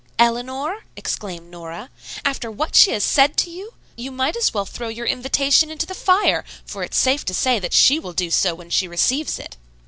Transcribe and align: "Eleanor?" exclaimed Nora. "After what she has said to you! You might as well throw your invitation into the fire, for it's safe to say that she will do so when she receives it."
"Eleanor?" 0.17 0.85
exclaimed 0.95 1.51
Nora. 1.51 1.91
"After 2.25 2.49
what 2.49 2.75
she 2.75 2.89
has 2.89 3.03
said 3.03 3.37
to 3.37 3.51
you! 3.51 3.75
You 3.95 4.09
might 4.09 4.35
as 4.35 4.51
well 4.51 4.65
throw 4.65 4.87
your 4.87 5.05
invitation 5.05 5.69
into 5.69 5.85
the 5.85 5.93
fire, 5.93 6.43
for 6.65 6.81
it's 6.81 6.97
safe 6.97 7.23
to 7.25 7.35
say 7.35 7.59
that 7.59 7.71
she 7.71 7.99
will 7.99 8.13
do 8.13 8.31
so 8.31 8.55
when 8.55 8.71
she 8.71 8.87
receives 8.87 9.37
it." 9.37 9.57